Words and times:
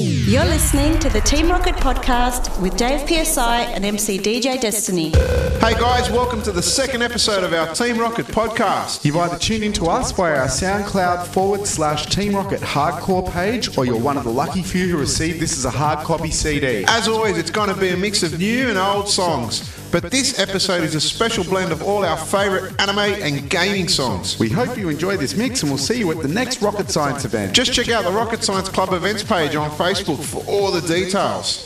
You're 0.00 0.44
listening 0.44 0.96
to 1.00 1.08
the 1.08 1.20
Team 1.20 1.50
Rocket 1.50 1.74
podcast 1.74 2.56
with 2.62 2.76
Dave 2.76 3.00
PSI 3.08 3.62
and 3.62 3.84
MC 3.84 4.16
DJ 4.16 4.60
Destiny. 4.60 5.10
Hey 5.58 5.74
guys, 5.74 6.08
welcome 6.08 6.40
to 6.42 6.52
the 6.52 6.62
second 6.62 7.02
episode 7.02 7.42
of 7.42 7.52
our 7.52 7.74
Team 7.74 7.98
Rocket 7.98 8.26
podcast. 8.26 9.04
You've 9.04 9.16
either 9.16 9.36
tuned 9.36 9.64
in 9.64 9.72
to 9.72 9.86
us 9.86 10.12
via 10.12 10.36
our 10.36 10.46
SoundCloud 10.46 11.26
forward 11.26 11.66
slash 11.66 12.06
Team 12.06 12.36
Rocket 12.36 12.60
hardcore 12.60 13.28
page, 13.32 13.76
or 13.76 13.86
you're 13.86 13.98
one 13.98 14.16
of 14.16 14.22
the 14.22 14.30
lucky 14.30 14.62
few 14.62 14.86
who 14.86 14.98
received 14.98 15.40
this 15.40 15.58
as 15.58 15.64
a 15.64 15.70
hard 15.70 16.06
copy 16.06 16.30
CD. 16.30 16.84
As 16.86 17.08
always, 17.08 17.36
it's 17.36 17.50
going 17.50 17.68
to 17.68 17.80
be 17.80 17.88
a 17.88 17.96
mix 17.96 18.22
of 18.22 18.38
new 18.38 18.68
and 18.68 18.78
old 18.78 19.08
songs. 19.08 19.68
But 19.90 20.10
this 20.10 20.38
episode 20.38 20.82
is 20.84 20.94
a 20.94 21.00
special 21.00 21.44
blend 21.44 21.72
of 21.72 21.82
all 21.82 22.04
our 22.04 22.18
favourite 22.18 22.78
anime 22.78 22.98
and 22.98 23.48
gaming 23.48 23.88
songs. 23.88 24.38
We 24.38 24.50
hope 24.50 24.76
you 24.76 24.90
enjoy 24.90 25.16
this 25.16 25.34
mix 25.34 25.62
and 25.62 25.70
we'll 25.70 25.78
see 25.78 25.98
you 25.98 26.10
at 26.10 26.20
the 26.20 26.28
next 26.28 26.60
Rocket 26.60 26.90
Science 26.90 27.24
event. 27.24 27.54
Just 27.54 27.72
check 27.72 27.88
out 27.88 28.04
the 28.04 28.12
Rocket 28.12 28.44
Science 28.44 28.68
Club 28.68 28.92
events 28.92 29.22
page 29.22 29.56
on 29.56 29.70
Facebook 29.70 30.22
for 30.22 30.44
all 30.46 30.70
the 30.70 30.82
details. 30.82 31.64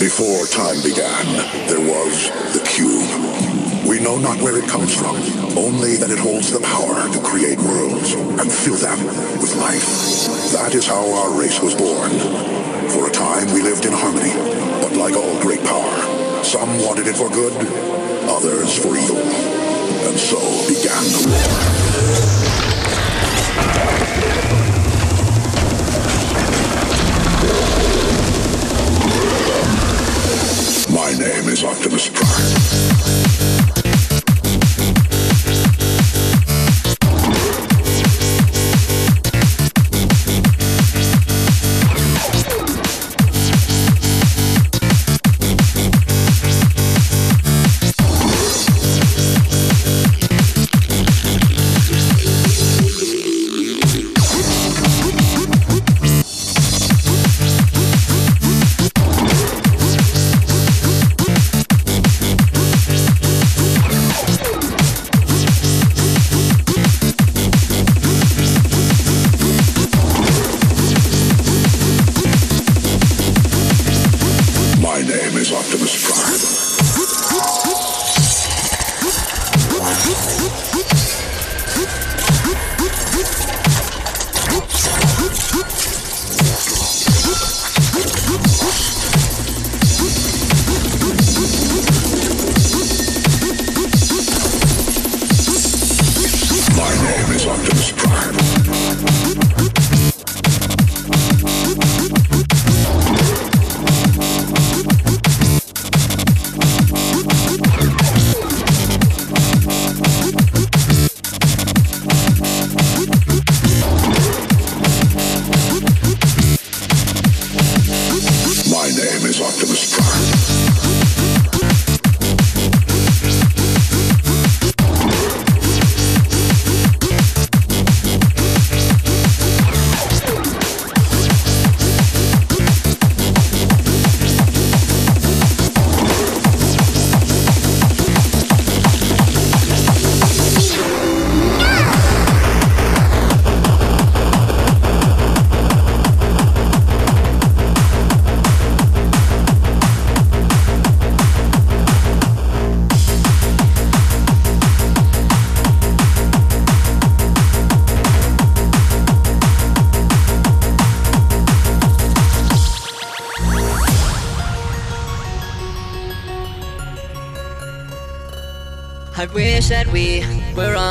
Before 0.00 0.46
time 0.46 0.80
began, 0.82 1.26
there 1.68 1.84
was 1.84 2.30
the 2.56 2.64
cube. 2.64 3.04
We 3.86 4.00
know 4.00 4.16
not 4.16 4.40
where 4.40 4.56
it 4.56 4.68
comes 4.68 4.94
from, 4.94 5.16
only 5.58 5.96
that 5.96 6.10
it 6.10 6.18
holds 6.18 6.50
the 6.50 6.60
power 6.60 7.12
to 7.12 7.20
create 7.20 7.58
worlds 7.58 8.14
and 8.14 8.50
fill 8.50 8.76
them 8.76 9.04
with 9.40 9.54
life. 9.56 9.84
That 10.52 10.74
is 10.74 10.86
how 10.86 11.04
our 11.04 11.38
race 11.38 11.60
was 11.60 11.74
born. 11.74 12.10
For 12.88 13.08
a 13.08 13.12
time 13.12 13.52
we 13.52 13.60
lived 13.60 13.84
in 13.84 13.92
harmony, 13.92 14.32
but 14.80 14.96
like 14.96 15.14
all 15.14 15.40
great 15.42 15.62
power, 15.64 16.17
some 16.48 16.78
wanted 16.82 17.06
it 17.06 17.14
for 17.14 17.28
good, 17.28 17.52
others 18.26 18.78
for 18.78 18.96
evil. 18.96 19.18
And 19.18 20.18
so 20.18 20.38
began 20.66 21.04
the 21.12 21.28
war. 21.28 21.48
My 30.90 31.12
name 31.18 31.48
is 31.50 31.62
Optimus 31.64 32.08
Prime. 32.08 33.77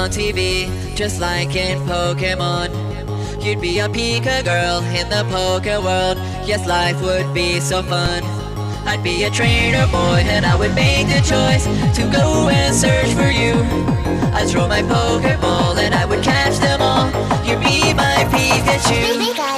On 0.08 0.14
TV, 0.14 0.70
just 0.96 1.20
like 1.20 1.56
in 1.56 1.80
Pokemon. 1.80 2.70
You'd 3.44 3.62
be 3.62 3.80
a 3.80 3.90
Pika 3.90 4.44
girl 4.44 4.82
in 4.96 5.10
the 5.10 5.26
Poke 5.30 5.84
world. 5.84 6.18
Yes, 6.46 6.66
life 6.68 7.02
would 7.02 7.34
be 7.34 7.60
so 7.60 7.82
fun. 7.84 8.24
I'd 8.86 9.04
be 9.04 9.24
a 9.24 9.30
trainer 9.30 9.86
boy, 9.88 10.24
and 10.26 10.46
I 10.46 10.56
would 10.56 10.74
make 10.76 11.08
the 11.08 11.22
choice 11.34 11.66
to 11.98 12.04
go 12.12 12.48
and 12.50 12.74
search 12.74 13.12
for 13.14 13.30
you. 13.30 13.54
I'd 14.34 14.48
throw 14.50 14.68
my 14.68 14.82
Pokeball, 14.82 15.78
and 15.78 15.94
I 15.94 16.06
would 16.06 16.24
catch 16.24 16.58
them 16.60 16.82
all. 16.82 17.08
You'd 17.46 17.60
be 17.60 17.94
my 17.94 18.24
Pikachu. 18.32 19.57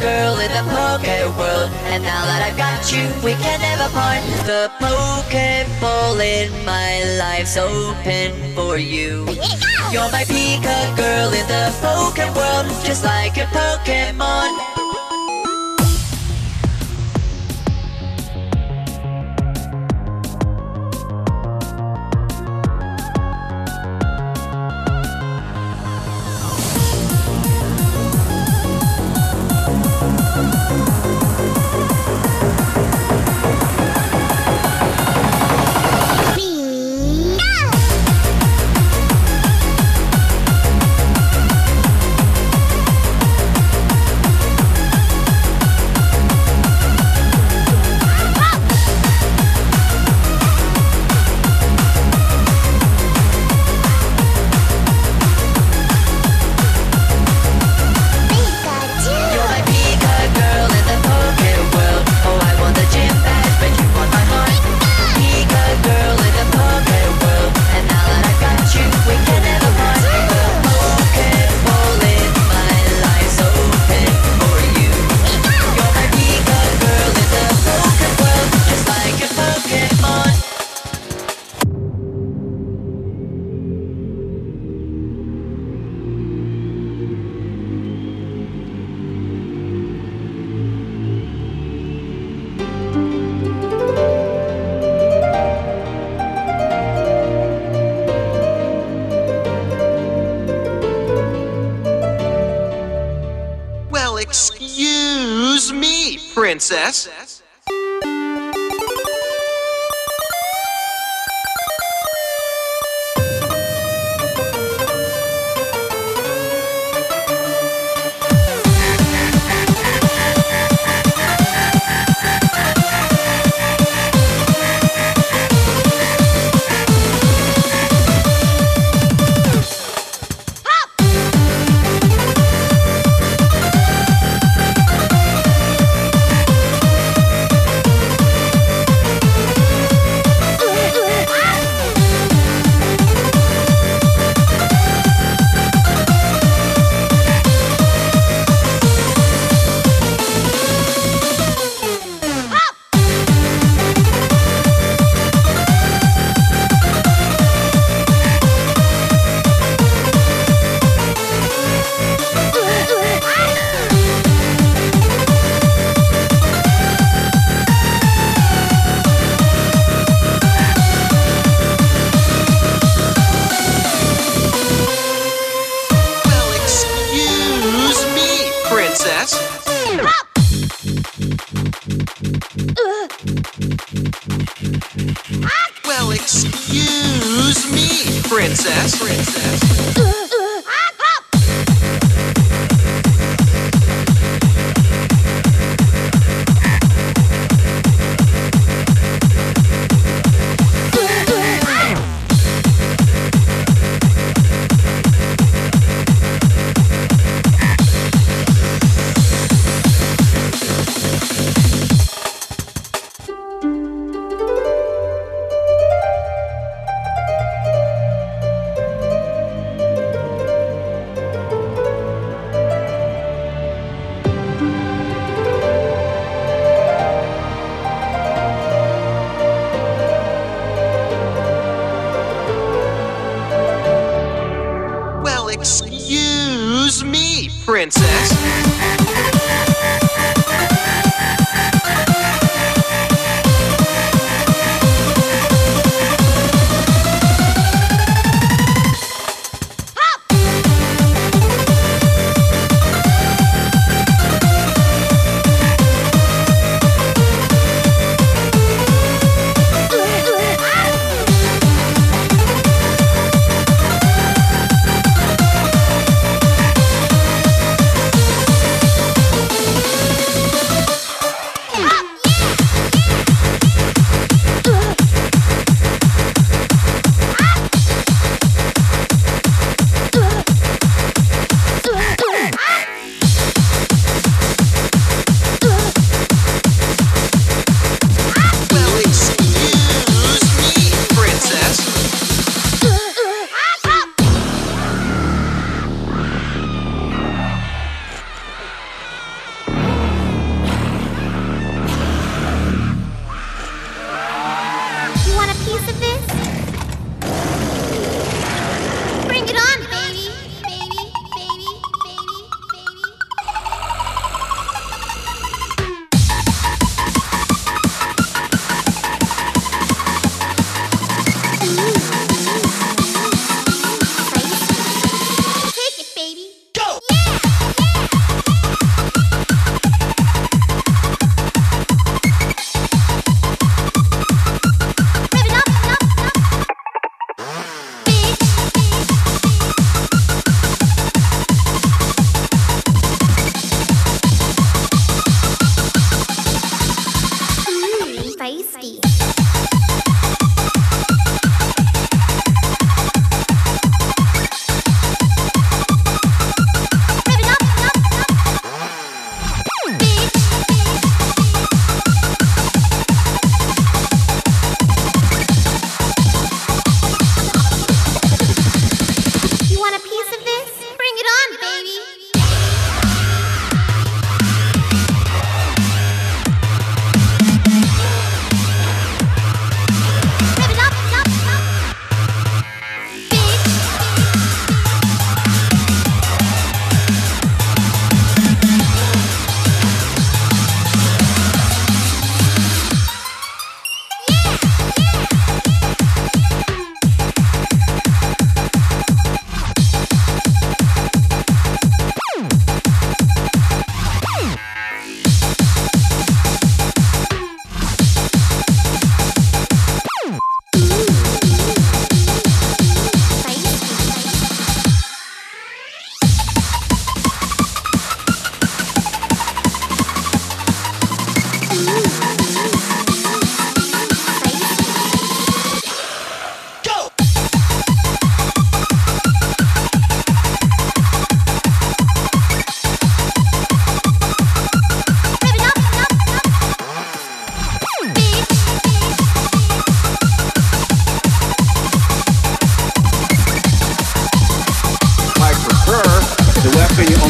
girl 0.00 0.38
in 0.38 0.50
the 0.52 0.64
Poke 0.70 1.36
world. 1.36 1.70
And 1.92 2.02
now 2.02 2.24
that 2.24 2.40
I've 2.46 2.56
got 2.56 2.92
you, 2.92 3.04
we 3.24 3.34
can 3.34 3.60
never 3.60 3.88
part. 3.92 4.22
The 4.46 4.70
Pokeball 4.80 6.18
in 6.20 6.50
my 6.64 7.04
life's 7.18 7.56
open 7.56 8.54
for 8.54 8.78
you. 8.78 9.26
You're 9.92 10.10
my 10.10 10.24
Pika 10.24 10.96
girl 10.96 11.32
in 11.32 11.46
the 11.48 11.74
Poke 11.80 12.34
world, 12.34 12.66
just 12.84 13.04
like 13.04 13.36
a 13.36 13.46
Pokemon. 13.52 14.71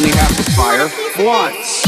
Only 0.03 0.17
have 0.17 0.35
to 0.35 0.51
fire 0.51 0.89
once. 1.25 1.83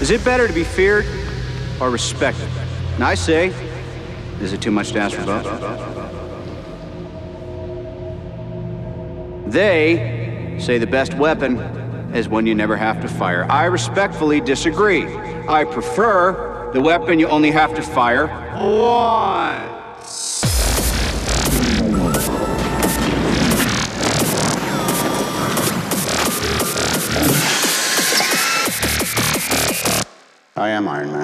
Is 0.00 0.10
it 0.10 0.24
better 0.24 0.48
to 0.48 0.52
be 0.52 0.64
feared 0.64 1.06
or 1.80 1.90
respected? 1.90 2.48
And 2.94 3.04
I 3.04 3.14
say, 3.14 3.73
is 4.44 4.52
it 4.52 4.60
too 4.60 4.70
much 4.70 4.92
to 4.92 4.98
ask 4.98 5.16
for 5.16 5.24
both? 5.24 5.44
They 9.50 10.56
say 10.60 10.76
the 10.76 10.86
best 10.86 11.14
weapon 11.14 11.56
is 12.14 12.28
one 12.28 12.46
you 12.46 12.54
never 12.54 12.76
have 12.76 13.00
to 13.00 13.08
fire. 13.08 13.50
I 13.50 13.64
respectfully 13.64 14.42
disagree. 14.42 15.06
I 15.48 15.64
prefer 15.64 16.70
the 16.74 16.80
weapon 16.82 17.18
you 17.18 17.26
only 17.28 17.52
have 17.52 17.74
to 17.74 17.82
fire 17.82 18.26
once. 18.60 19.84
I 30.56 30.68
am 30.68 30.86
Iron 30.86 31.12
Man. 31.12 31.23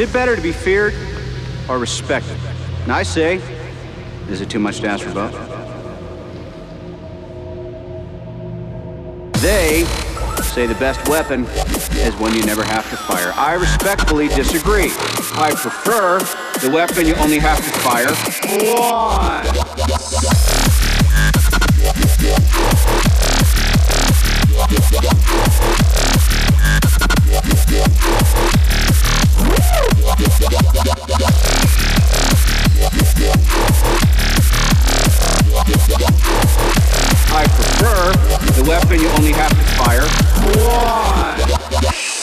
It 0.00 0.12
better 0.12 0.34
to 0.34 0.42
be 0.42 0.52
feared 0.52 0.94
or 1.68 1.78
respected? 1.78 2.36
And 2.82 2.92
I 2.92 3.02
say, 3.02 3.40
is 4.28 4.40
it 4.40 4.48
too 4.48 4.58
much 4.58 4.80
to 4.80 4.88
ask 4.88 5.04
for 5.04 5.12
both? 5.12 5.32
They 9.42 9.84
say 10.42 10.66
the 10.66 10.74
best 10.74 11.08
weapon 11.08 11.44
is 11.96 12.14
one 12.16 12.34
you 12.34 12.44
never 12.44 12.64
have 12.64 12.88
to 12.90 12.96
fire. 12.96 13.32
I 13.36 13.54
respectfully 13.54 14.28
disagree. 14.28 14.90
I 15.34 15.52
prefer 15.54 16.18
the 16.60 16.70
weapon 16.70 17.06
you 17.06 17.14
only 17.16 17.38
have 17.38 17.58
to 17.58 17.70
fire 17.80 18.14
once. 18.74 19.80
I 27.32 27.40
prefer 37.46 38.12
the 38.60 38.66
weapon 38.68 39.00
you 39.00 39.08
only 39.10 39.30
have 39.32 39.50
to 39.50 39.64
fire 39.78 40.06
once. 40.66 42.19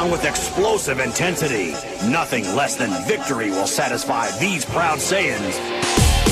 On 0.00 0.10
with 0.10 0.24
explosive 0.24 0.98
intensity. 0.98 1.72
Nothing 2.08 2.44
less 2.56 2.74
than 2.74 2.90
victory 3.06 3.50
will 3.50 3.66
satisfy 3.66 4.30
these 4.38 4.64
proud 4.64 4.98
Saiyans. 4.98 6.29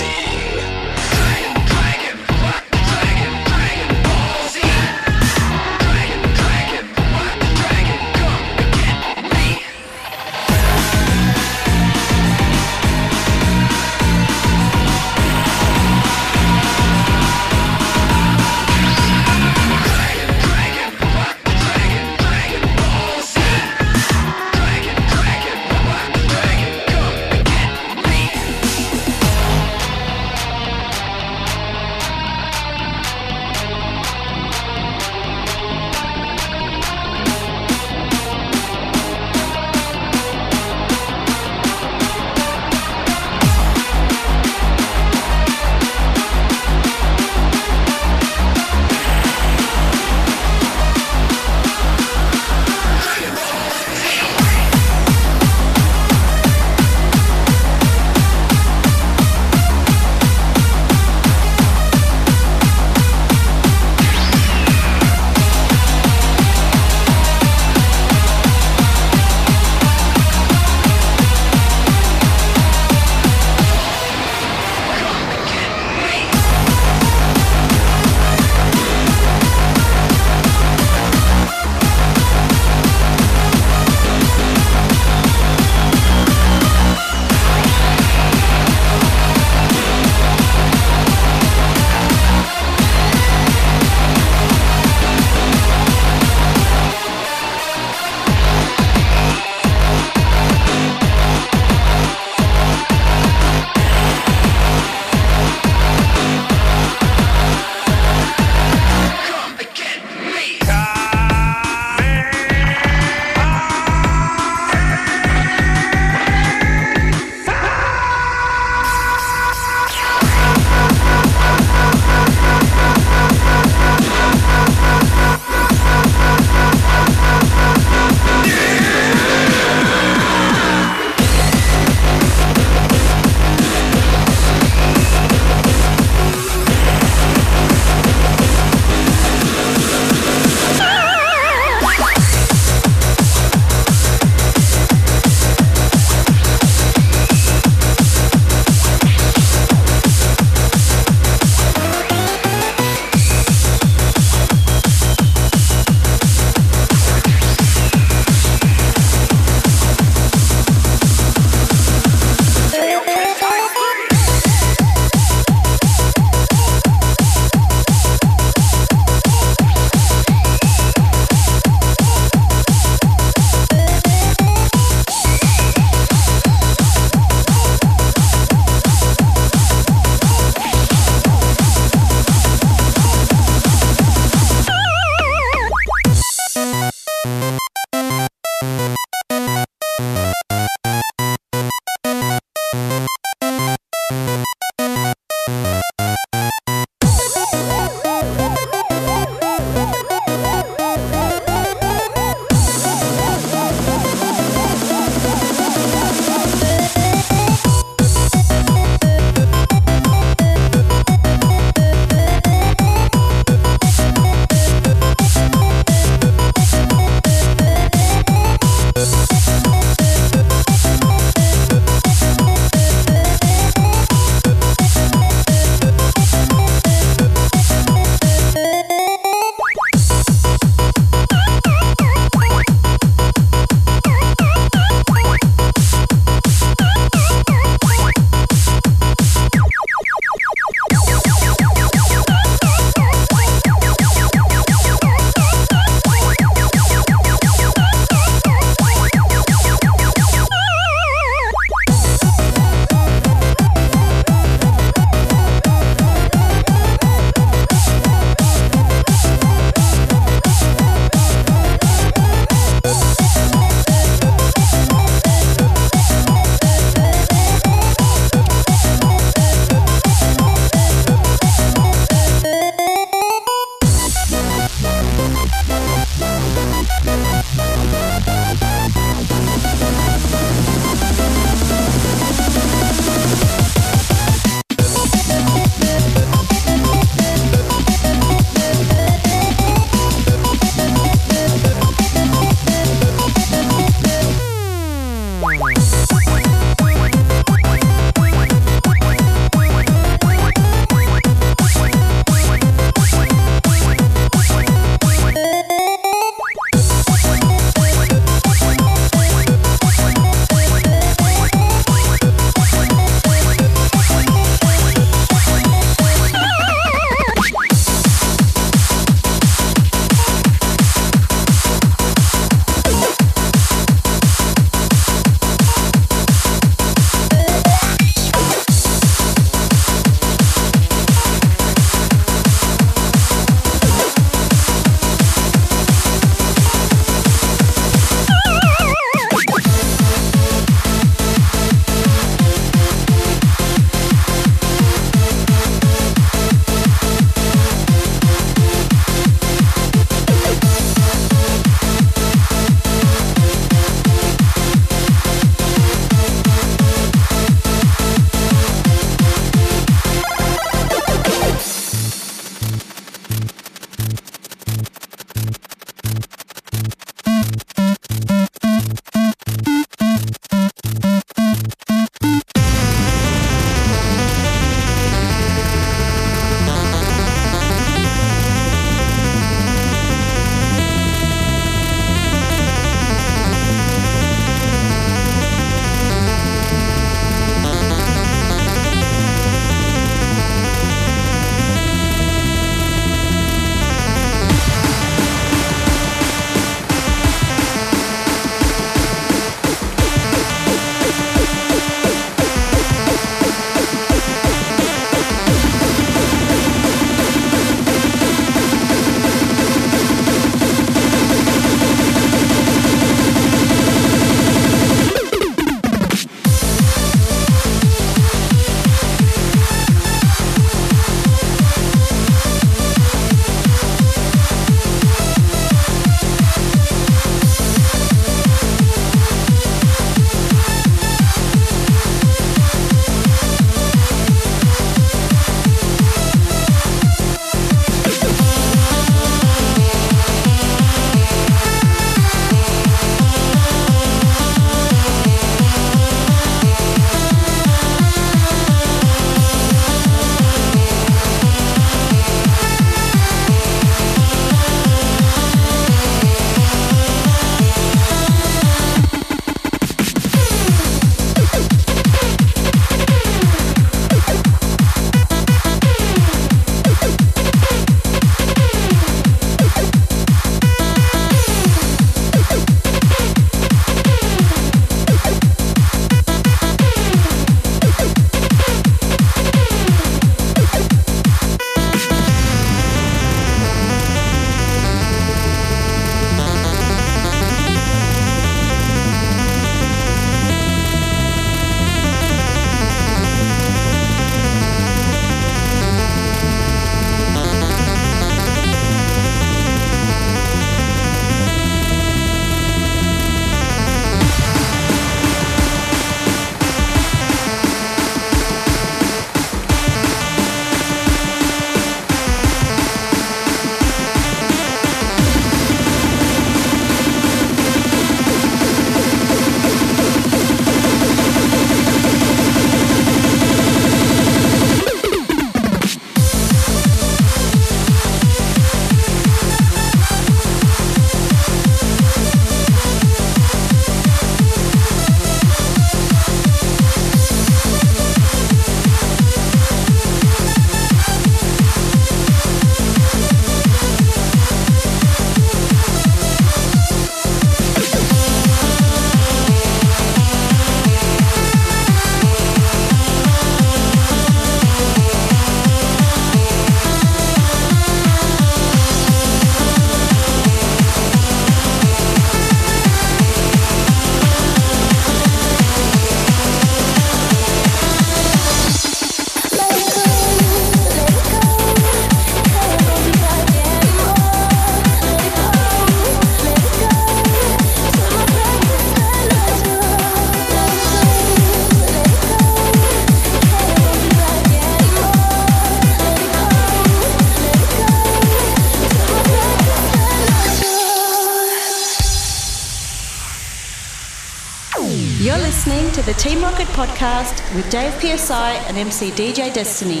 podcast 596.98 597.54
with 597.54 597.70
Dave 597.70 597.92
PSI 598.00 598.54
and 598.66 598.76
MC 598.76 599.10
DJ 599.12 599.54
Destiny. 599.54 600.00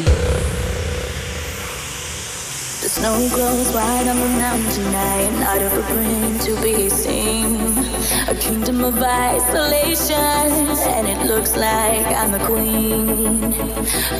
The 2.82 2.88
snow 2.88 3.28
white 3.72 4.08
on 4.08 4.18
the 4.18 4.28
mountain 4.36 4.92
not 5.38 5.62
a 5.62 5.70
footprint 5.70 6.42
to 6.42 6.60
be 6.60 6.88
seen. 6.88 7.54
A 8.26 8.34
kingdom 8.34 8.82
of 8.82 8.98
isolation, 9.00 10.16
and 10.16 11.06
it 11.06 11.24
looks 11.26 11.54
like 11.56 12.06
I'm 12.06 12.34
a 12.34 12.44
queen. 12.44 13.42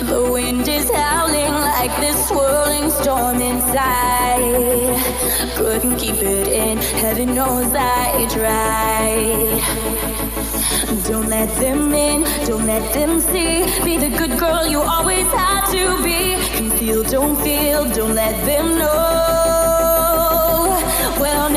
The 0.07 0.29
wind 0.33 0.69
is 0.69 0.89
howling 0.89 1.53
like 1.53 1.95
this 2.01 2.29
swirling 2.29 2.91
storm 2.91 3.41
inside. 3.41 5.03
Couldn't 5.57 5.97
keep 5.97 6.23
it 6.23 6.47
in, 6.47 6.79
heaven 6.79 7.35
knows 7.35 7.73
I 7.75 8.29
tried. 8.31 10.28
Don't 11.07 11.29
let 11.29 11.55
them 11.61 11.93
in, 11.93 12.23
don't 12.47 12.67
let 12.67 12.95
them 12.95 13.21
see. 13.21 13.67
Be 13.85 13.99
the 13.99 14.09
good 14.09 14.39
girl 14.39 14.67
you 14.67 14.81
always 14.81 15.27
had 15.27 15.67
to 15.73 16.03
be. 16.03 16.37
Conceal, 16.57 17.03
don't 17.03 17.37
feel, 17.43 17.85
don't 17.93 18.15
let 18.15 18.35
them 18.47 18.79
know. 18.79 18.89
Well, 21.21 21.51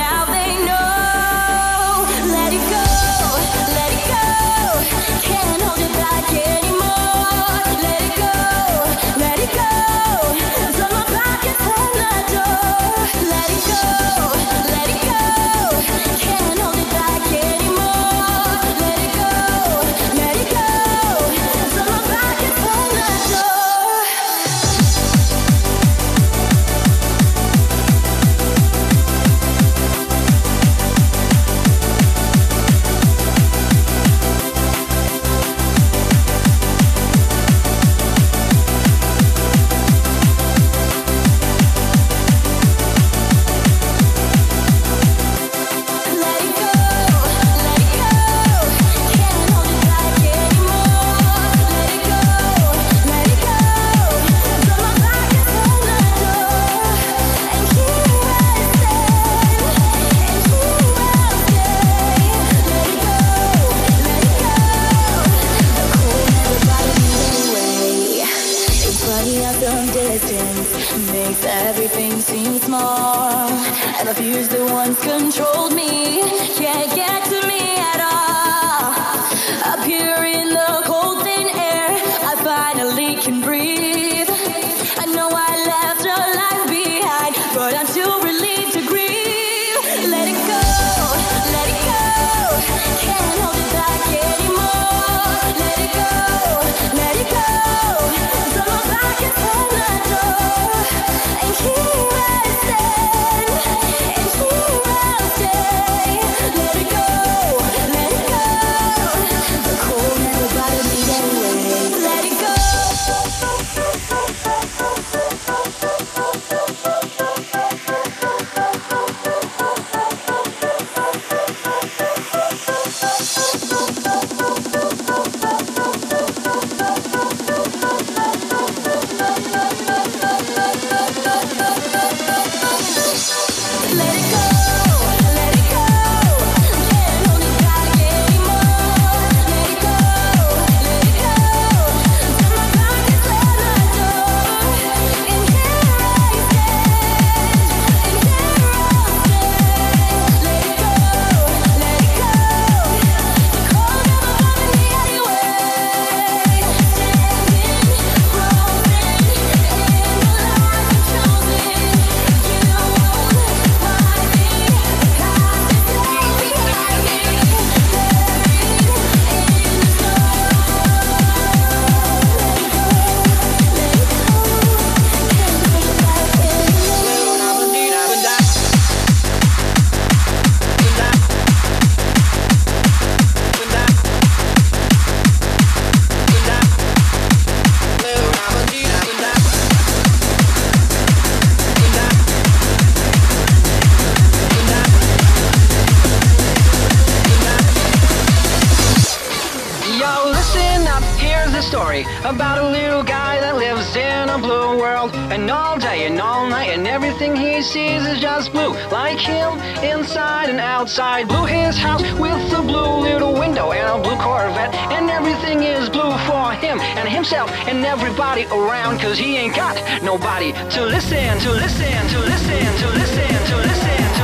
outside 210.92 211.26
blue 211.26 211.46
his 211.46 211.78
house 211.78 212.02
with 212.20 212.52
a 212.52 212.62
blue 212.62 213.00
little 213.00 213.34
window 213.34 213.72
and 213.72 213.88
a 213.88 214.04
blue 214.04 214.18
Corvette. 214.18 214.76
And 214.92 215.10
everything 215.10 215.64
is 215.64 215.88
blue 215.88 216.12
for 216.28 216.52
him 216.52 216.82
and 216.82 217.08
himself 217.08 217.50
and 217.66 217.86
everybody 217.86 218.44
around, 218.48 219.00
cause 219.00 219.18
he 219.18 219.38
ain't 219.38 219.56
got 219.56 219.78
nobody 220.04 220.52
to 220.52 220.86
listen, 220.86 221.40
to 221.40 221.52
listen, 221.52 222.08
to 222.10 222.20
listen, 222.20 222.78
to 222.82 222.90
listen, 222.90 223.46
to 223.48 223.56
listen, 223.56 223.56
to 223.56 223.58
listen. 223.58 224.21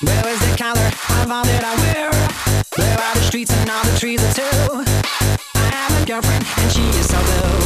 Where 0.00 0.28
is 0.28 0.38
the 0.38 0.56
color 0.56 0.86
of 1.22 1.28
all 1.28 1.44
that 1.44 1.64
I 1.64 1.74
wear? 1.82 2.10
Blue 2.76 2.86
are 2.86 3.14
the 3.14 3.20
streets 3.22 3.50
and 3.50 3.68
all 3.68 3.82
the 3.82 3.98
trees 3.98 4.22
are 4.22 4.32
too? 4.32 4.84
I 5.56 5.70
have 5.74 6.02
a 6.02 6.06
girlfriend 6.06 6.46
and 6.56 6.70
she 6.70 6.82
is 6.82 7.08
so 7.08 7.18
blue. 7.18 7.57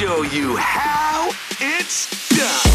show 0.00 0.22
you 0.22 0.56
how 0.56 1.28
it's 1.60 2.08
done. 2.30 2.69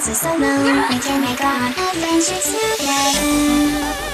Princess 0.00 0.24
alone. 0.24 0.88
We 0.88 0.98
can 0.98 1.20
make 1.20 1.44
our 1.44 1.68
adventures 1.68 2.44
together. 2.78 4.09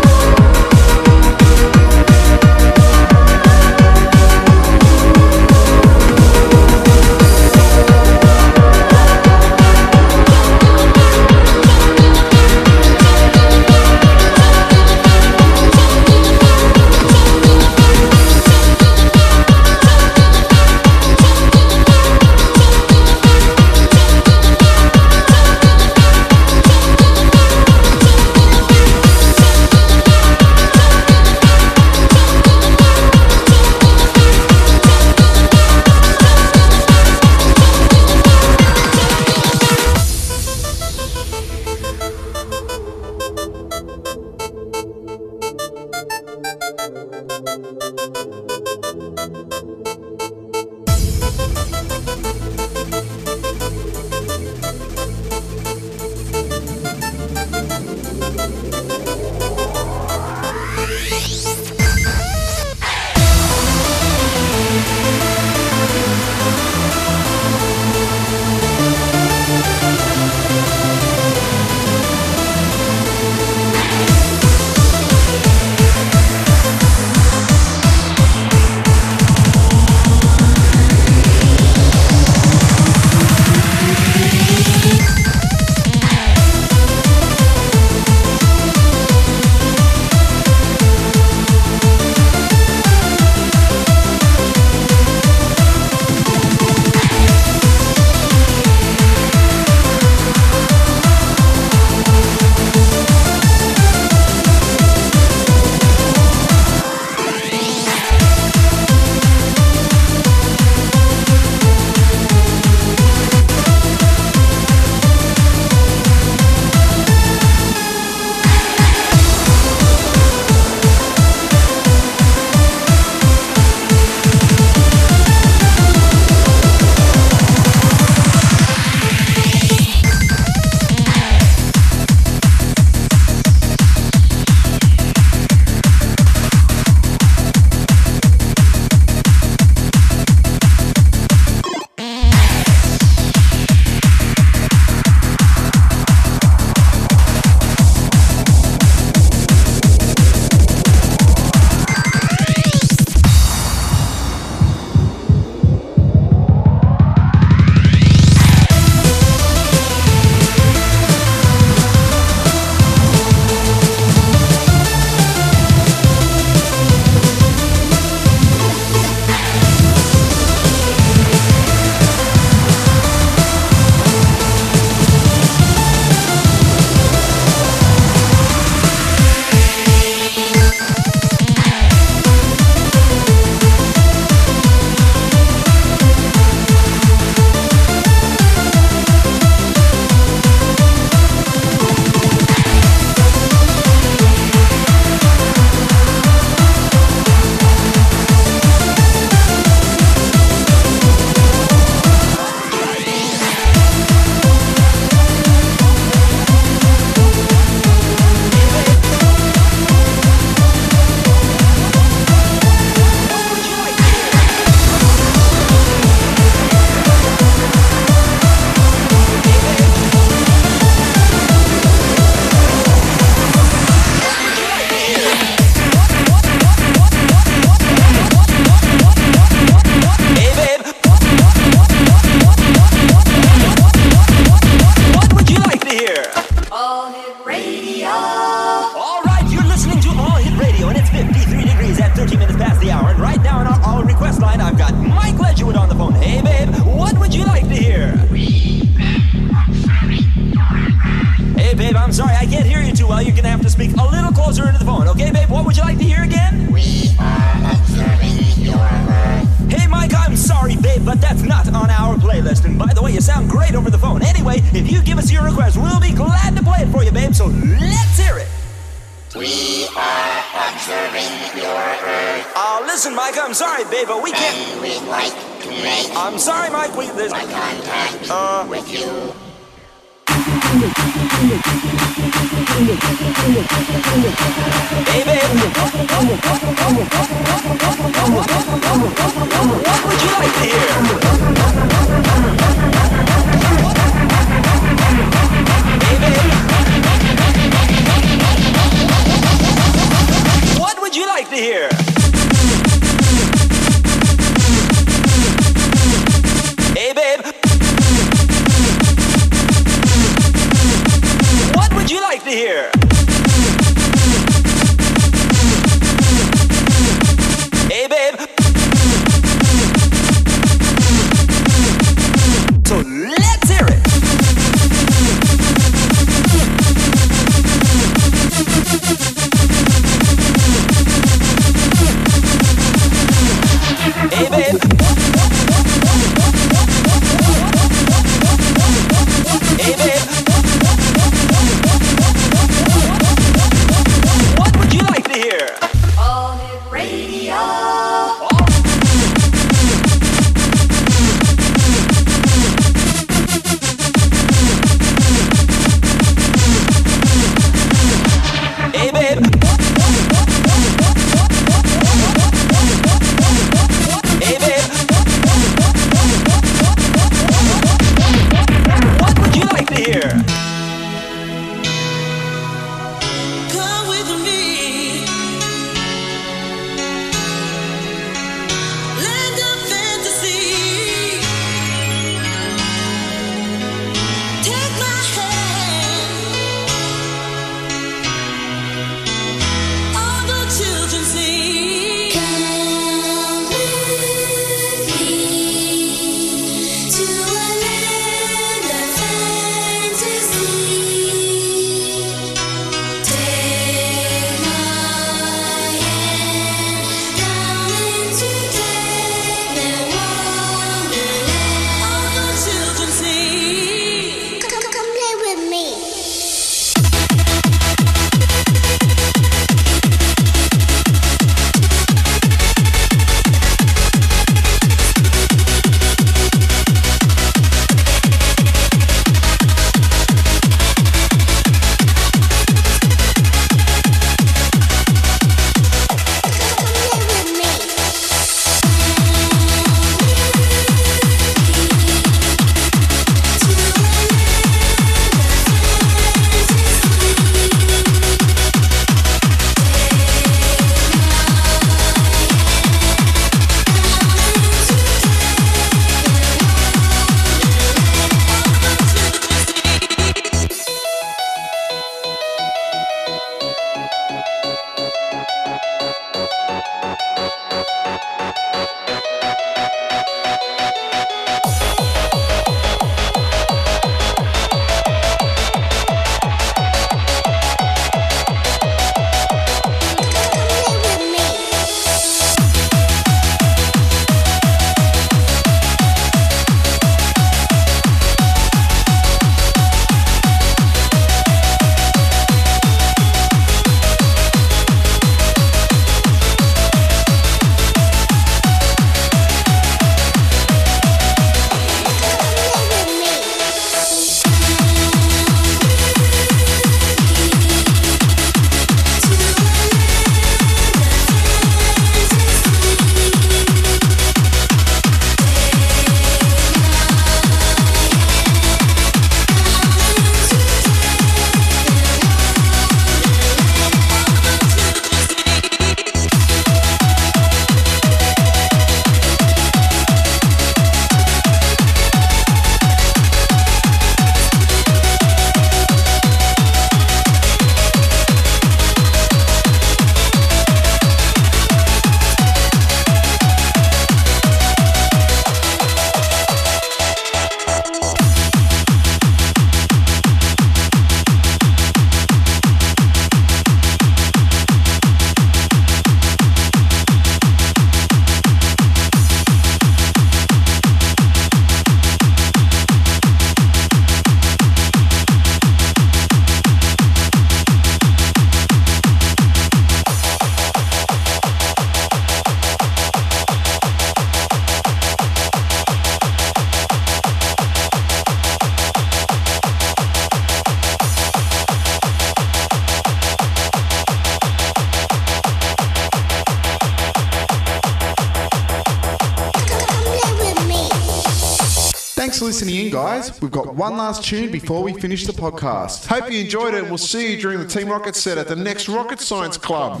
guys. 592.90 593.40
We've 593.40 593.50
got 593.50 593.74
one 593.74 593.96
last 593.96 594.24
tune 594.24 594.50
before 594.50 594.82
we 594.82 594.92
finish 594.92 595.26
the 595.26 595.32
podcast. 595.32 596.06
Hope 596.06 596.30
you 596.30 596.40
enjoyed 596.40 596.74
it, 596.74 596.80
and 596.80 596.88
we'll 596.88 596.98
see 596.98 597.32
you 597.32 597.40
during 597.40 597.58
the 597.58 597.66
Team 597.66 597.88
Rocket 597.88 598.16
set 598.16 598.38
at 598.38 598.48
the 598.48 598.56
next 598.56 598.88
Rocket 598.88 599.20
Science 599.20 599.56
Club. 599.56 600.00